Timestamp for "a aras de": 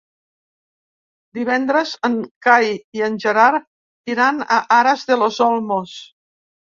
4.59-5.19